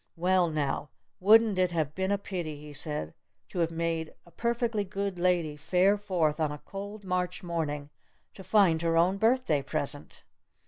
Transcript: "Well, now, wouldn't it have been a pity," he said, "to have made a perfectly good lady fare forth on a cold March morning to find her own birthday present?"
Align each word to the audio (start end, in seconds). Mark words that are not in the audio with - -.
"Well, 0.15 0.49
now, 0.49 0.89
wouldn't 1.19 1.59
it 1.59 1.69
have 1.73 1.93
been 1.93 2.11
a 2.11 2.17
pity," 2.17 2.59
he 2.59 2.73
said, 2.73 3.13
"to 3.49 3.59
have 3.59 3.69
made 3.69 4.15
a 4.25 4.31
perfectly 4.31 4.83
good 4.83 5.19
lady 5.19 5.55
fare 5.55 5.95
forth 5.95 6.39
on 6.39 6.51
a 6.51 6.57
cold 6.57 7.03
March 7.03 7.43
morning 7.43 7.91
to 8.33 8.43
find 8.43 8.81
her 8.81 8.97
own 8.97 9.17
birthday 9.19 9.61
present?" 9.61 10.23